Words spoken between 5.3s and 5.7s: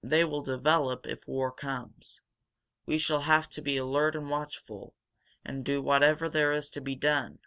and